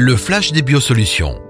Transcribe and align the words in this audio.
Le 0.00 0.14
flash 0.14 0.52
des 0.52 0.62
biosolutions. 0.62 1.40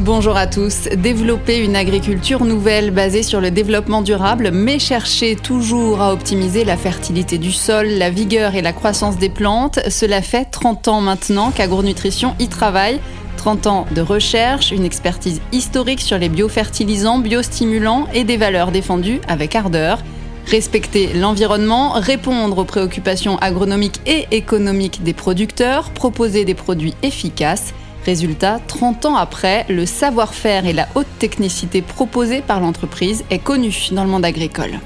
Bonjour 0.00 0.36
à 0.36 0.48
tous. 0.48 0.88
Développer 0.96 1.58
une 1.58 1.76
agriculture 1.76 2.44
nouvelle 2.44 2.90
basée 2.90 3.22
sur 3.22 3.40
le 3.40 3.52
développement 3.52 4.02
durable, 4.02 4.50
mais 4.52 4.80
chercher 4.80 5.36
toujours 5.36 6.00
à 6.00 6.12
optimiser 6.12 6.64
la 6.64 6.76
fertilité 6.76 7.38
du 7.38 7.52
sol, 7.52 7.86
la 7.86 8.10
vigueur 8.10 8.56
et 8.56 8.60
la 8.60 8.72
croissance 8.72 9.18
des 9.18 9.28
plantes, 9.28 9.78
cela 9.88 10.20
fait 10.20 10.46
30 10.46 10.88
ans 10.88 11.00
maintenant 11.00 11.52
qu'AgroNutrition 11.52 12.34
y 12.40 12.48
travaille. 12.48 12.98
30 13.36 13.66
ans 13.68 13.86
de 13.94 14.00
recherche, 14.00 14.72
une 14.72 14.84
expertise 14.84 15.40
historique 15.52 16.00
sur 16.00 16.18
les 16.18 16.28
biofertilisants, 16.28 17.20
biostimulants 17.20 18.08
et 18.12 18.24
des 18.24 18.36
valeurs 18.36 18.72
défendues 18.72 19.20
avec 19.28 19.54
ardeur. 19.54 20.02
Respecter 20.50 21.12
l'environnement, 21.12 21.90
répondre 21.90 22.56
aux 22.56 22.64
préoccupations 22.64 23.36
agronomiques 23.36 24.00
et 24.06 24.26
économiques 24.30 25.02
des 25.02 25.12
producteurs, 25.12 25.90
proposer 25.90 26.46
des 26.46 26.54
produits 26.54 26.94
efficaces. 27.02 27.74
Résultat, 28.06 28.58
30 28.66 29.04
ans 29.04 29.16
après, 29.16 29.66
le 29.68 29.84
savoir-faire 29.84 30.64
et 30.64 30.72
la 30.72 30.88
haute 30.94 31.06
technicité 31.18 31.82
proposée 31.82 32.40
par 32.40 32.60
l'entreprise 32.60 33.24
est 33.28 33.40
connu 33.40 33.88
dans 33.92 34.04
le 34.04 34.08
monde 34.08 34.24
agricole. 34.24 34.80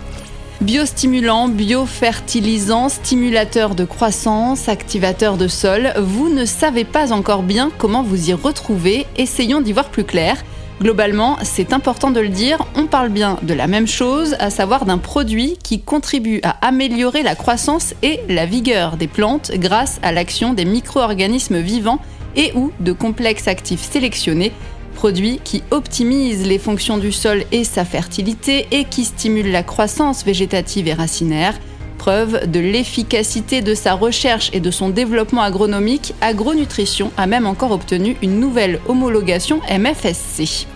Biostimulant, 0.63 1.47
biofertilisant, 1.47 2.89
stimulateur 2.89 3.77
de 3.77 3.85
croissance, 3.85 4.69
activateur 4.69 5.37
de 5.37 5.47
sol, 5.47 5.93
vous 5.97 6.29
ne 6.29 6.45
savez 6.45 6.85
pas 6.85 7.13
encore 7.13 7.45
bien 7.45 7.71
comment 7.79 8.03
vous 8.03 8.31
y 8.31 8.33
retrouver, 8.33 9.07
essayons 9.17 9.61
d'y 9.61 9.73
voir 9.73 9.91
plus 9.91 10.05
clair. 10.05 10.43
Globalement, 10.83 11.37
c'est 11.45 11.73
important 11.73 12.11
de 12.11 12.19
le 12.19 12.29
dire, 12.29 12.59
on 12.75 12.87
parle 12.87 13.09
bien 13.09 13.39
de 13.43 13.55
la 13.55 13.69
même 13.69 13.87
chose, 13.87 14.35
à 14.41 14.51
savoir 14.51 14.85
d'un 14.85 14.99
produit 14.99 15.57
qui 15.63 15.81
contribue 15.81 16.41
à 16.43 16.67
améliorer 16.67 17.23
la 17.23 17.37
croissance 17.37 17.95
et 18.03 18.19
la 18.29 18.47
vigueur 18.47 18.97
des 18.97 19.07
plantes 19.07 19.53
grâce 19.55 20.01
à 20.03 20.11
l'action 20.11 20.55
des 20.55 20.65
micro-organismes 20.65 21.61
vivants 21.61 22.01
et 22.35 22.51
ou 22.57 22.73
de 22.81 22.91
complexes 22.91 23.47
actifs 23.47 23.89
sélectionnés, 23.93 24.51
produit 24.97 25.39
qui 25.45 25.63
optimise 25.71 26.49
les 26.49 26.59
fonctions 26.59 26.99
du 26.99 27.13
sol 27.13 27.45
et 27.53 27.63
sa 27.63 27.85
fertilité 27.85 28.67
et 28.73 28.83
qui 28.83 29.05
stimule 29.05 29.53
la 29.53 29.63
croissance 29.63 30.25
végétative 30.25 30.89
et 30.89 30.95
racinaire. 30.95 31.55
Preuve 31.99 32.51
de 32.51 32.59
l'efficacité 32.59 33.61
de 33.61 33.77
sa 33.77 33.95
recherche 33.95 34.51
et 34.53 34.59
de 34.59 34.73
son 34.73 34.89
développement 34.89 35.43
agronomique, 35.43 36.13
Agronutrition 36.21 37.13
a 37.17 37.29
même 37.29 37.47
encore 37.47 37.71
obtenu 37.71 38.17
une 38.21 38.41
nouvelle 38.41 38.81
homologation 38.89 39.61
MFSC. 39.71 40.67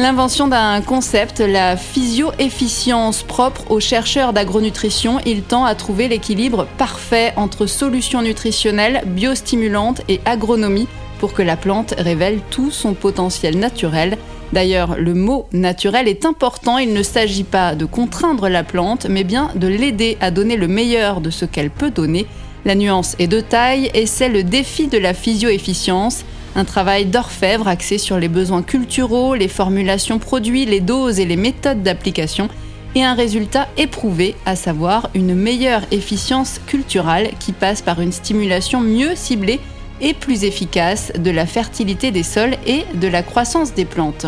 L'invention 0.00 0.46
d'un 0.46 0.80
concept, 0.80 1.40
la 1.40 1.76
physio-efficience 1.76 3.24
propre 3.24 3.68
aux 3.68 3.80
chercheurs 3.80 4.32
d'agronutrition, 4.32 5.18
il 5.26 5.42
tend 5.42 5.64
à 5.64 5.74
trouver 5.74 6.06
l'équilibre 6.06 6.68
parfait 6.78 7.32
entre 7.34 7.66
solutions 7.66 8.22
nutritionnelles, 8.22 9.02
biostimulantes 9.06 10.02
et 10.08 10.20
agronomie 10.24 10.86
pour 11.18 11.32
que 11.32 11.42
la 11.42 11.56
plante 11.56 11.94
révèle 11.98 12.38
tout 12.48 12.70
son 12.70 12.94
potentiel 12.94 13.58
naturel. 13.58 14.18
D'ailleurs, 14.52 14.94
le 14.96 15.14
mot 15.14 15.48
naturel 15.52 16.06
est 16.06 16.24
important, 16.24 16.78
il 16.78 16.92
ne 16.92 17.02
s'agit 17.02 17.42
pas 17.42 17.74
de 17.74 17.84
contraindre 17.84 18.48
la 18.48 18.62
plante, 18.62 19.08
mais 19.10 19.24
bien 19.24 19.50
de 19.56 19.66
l'aider 19.66 20.16
à 20.20 20.30
donner 20.30 20.56
le 20.56 20.68
meilleur 20.68 21.20
de 21.20 21.30
ce 21.30 21.44
qu'elle 21.44 21.70
peut 21.70 21.90
donner. 21.90 22.26
La 22.64 22.76
nuance 22.76 23.16
est 23.18 23.26
de 23.26 23.40
taille 23.40 23.90
et 23.94 24.06
c'est 24.06 24.28
le 24.28 24.44
défi 24.44 24.86
de 24.86 24.98
la 24.98 25.12
physio-efficience. 25.12 26.24
Un 26.56 26.64
travail 26.64 27.06
d'orfèvre 27.06 27.68
axé 27.68 27.98
sur 27.98 28.18
les 28.18 28.28
besoins 28.28 28.62
culturaux, 28.62 29.34
les 29.34 29.48
formulations 29.48 30.18
produits, 30.18 30.66
les 30.66 30.80
doses 30.80 31.20
et 31.20 31.24
les 31.24 31.36
méthodes 31.36 31.82
d'application, 31.82 32.48
et 32.94 33.04
un 33.04 33.14
résultat 33.14 33.68
éprouvé, 33.76 34.34
à 34.46 34.56
savoir 34.56 35.10
une 35.14 35.34
meilleure 35.34 35.82
efficience 35.90 36.60
culturelle 36.66 37.30
qui 37.38 37.52
passe 37.52 37.82
par 37.82 38.00
une 38.00 38.12
stimulation 38.12 38.80
mieux 38.80 39.14
ciblée 39.14 39.60
et 40.00 40.14
plus 40.14 40.44
efficace 40.44 41.12
de 41.18 41.30
la 41.30 41.46
fertilité 41.46 42.10
des 42.10 42.22
sols 42.22 42.56
et 42.66 42.84
de 42.94 43.08
la 43.08 43.22
croissance 43.22 43.74
des 43.74 43.84
plantes. 43.84 44.26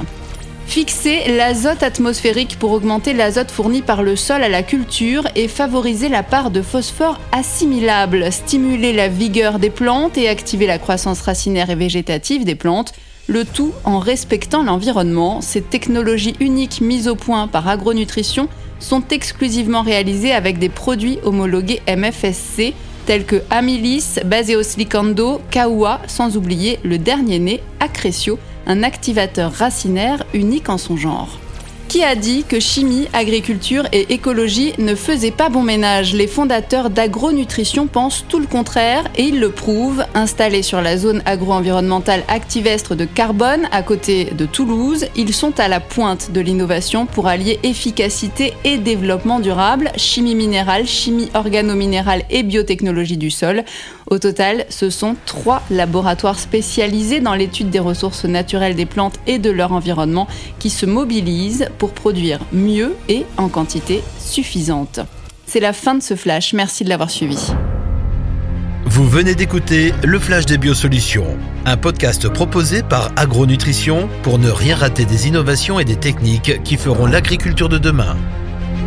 Fixer 0.67 1.25
l'azote 1.37 1.83
atmosphérique 1.83 2.57
pour 2.59 2.71
augmenter 2.73 3.13
l'azote 3.13 3.51
fourni 3.51 3.83
par 3.83 4.03
le 4.03 4.15
sol 4.15 4.45
à 4.45 4.49
la 4.49 4.63
culture 4.63 5.25
et 5.35 5.49
favoriser 5.49 6.09
la 6.09 6.23
part 6.23 6.51
de 6.51 6.63
phosphore 6.63 7.19
assimilable, 7.33 8.31
stimuler 8.31 8.93
la 8.93 9.09
vigueur 9.09 9.59
des 9.59 9.71
plantes 9.71 10.17
et 10.17 10.29
activer 10.29 10.67
la 10.67 10.79
croissance 10.79 11.23
racinaire 11.23 11.71
et 11.71 11.75
végétative 11.75 12.45
des 12.45 12.55
plantes, 12.55 12.93
le 13.27 13.45
tout 13.45 13.73
en 13.85 13.99
respectant 13.99 14.63
l'environnement. 14.63 15.41
Ces 15.41 15.63
technologies 15.63 16.37
uniques 16.39 16.81
mises 16.81 17.09
au 17.09 17.17
point 17.17 17.49
par 17.49 17.67
Agronutrition 17.67 18.49
sont 18.79 19.03
exclusivement 19.11 19.83
réalisées 19.83 20.33
avec 20.33 20.59
des 20.59 20.69
produits 20.69 21.19
homologués 21.25 21.83
MFSC 21.89 22.75
tels 23.07 23.25
que 23.25 23.43
Amilis, 23.51 24.21
Baseoslicando, 24.25 25.41
Kawa, 25.51 26.01
sans 26.07 26.37
oublier 26.37 26.79
le 26.85 26.99
dernier 26.99 27.39
né, 27.39 27.61
Accrecio, 27.81 28.39
un 28.67 28.83
activateur 28.83 29.53
racinaire 29.53 30.25
unique 30.35 30.69
en 30.69 30.79
son 30.79 30.97
genre. 30.97 31.39
Qui 31.89 32.05
a 32.05 32.15
dit 32.15 32.45
que 32.49 32.61
chimie, 32.61 33.09
agriculture 33.13 33.83
et 33.91 34.13
écologie 34.13 34.75
ne 34.79 34.95
faisaient 34.95 35.33
pas 35.33 35.49
bon 35.49 35.65
ménage? 35.65 36.15
Les 36.15 36.29
fondateurs 36.29 36.89
d'agronutrition 36.89 37.89
pensent 37.89 38.25
tout 38.29 38.39
le 38.39 38.47
contraire 38.47 39.03
et 39.17 39.25
ils 39.25 39.41
le 39.41 39.51
prouvent. 39.51 40.05
Installés 40.15 40.63
sur 40.63 40.81
la 40.83 40.97
zone 40.97 41.21
agro-environnementale 41.27 42.23
activestre 42.29 42.95
de 42.95 43.07
Carbone, 43.07 43.67
à 43.73 43.83
côté 43.83 44.27
de 44.27 44.47
Toulouse, 44.47 45.07
ils 45.17 45.35
sont 45.35 45.59
à 45.59 45.67
la 45.67 45.81
pointe 45.81 46.31
de 46.31 46.41
l'innovation 46.41 47.07
pour 47.07 47.27
allier 47.27 47.59
efficacité 47.65 48.55
et 48.63 48.79
développement 48.79 49.41
durable, 49.41 49.91
chimie 49.97 50.37
minérale, 50.37 50.87
chimie 50.87 51.29
organo-minérale 51.35 52.23
et 52.31 52.45
biotechnologie 52.45 53.17
du 53.17 53.33
sol. 53.33 53.65
Au 54.11 54.19
total, 54.19 54.67
ce 54.71 54.91
sont 54.91 55.15
trois 55.25 55.63
laboratoires 55.71 56.41
spécialisés 56.41 57.21
dans 57.21 57.35
l'étude 57.35 57.71
des 57.71 57.79
ressources 57.79 58.25
naturelles 58.25 58.75
des 58.75 58.85
plantes 58.85 59.21
et 59.29 59.39
de 59.39 59.51
leur 59.51 59.71
environnement 59.71 60.27
qui 60.59 60.69
se 60.69 60.85
mobilisent 60.85 61.69
pour 61.79 61.93
produire 61.93 62.41
mieux 62.53 62.97
et 63.09 63.25
en 63.37 63.49
quantité 63.49 64.03
suffisante. 64.19 64.99
C'est 65.47 65.61
la 65.61 65.73
fin 65.73 65.95
de 65.95 66.03
ce 66.03 66.17
flash, 66.17 66.55
merci 66.55 66.83
de 66.83 66.89
l'avoir 66.89 67.09
suivi. 67.09 67.53
Vous 68.85 69.09
venez 69.09 69.37
d'écouter 69.37 69.95
Le 70.03 70.19
Flash 70.19 70.45
des 70.45 70.59
Biosolutions, 70.59 71.39
un 71.65 71.77
podcast 71.77 72.29
proposé 72.29 72.83
par 72.83 73.13
Agronutrition 73.15 74.09
pour 74.25 74.41
ne 74.41 74.51
rien 74.51 74.75
rater 74.75 75.05
des 75.05 75.29
innovations 75.29 75.79
et 75.79 75.85
des 75.85 75.95
techniques 75.95 76.61
qui 76.65 76.77
feront 76.77 77.07
l'agriculture 77.07 77.69
de 77.69 77.79
demain. 77.79 78.17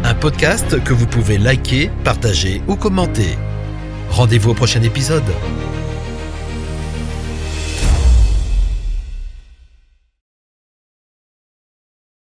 Un 0.03 0.15
podcast 0.15 0.83
que 0.83 0.91
vous 0.91 1.07
pouvez 1.07 1.37
liker, 1.37 1.89
partager 2.03 2.61
ou 2.67 2.75
commenter. 2.75 3.37
Rendez-vous 4.13 4.51
au 4.51 4.53
prochain 4.53 4.83
épisode. 4.83 5.23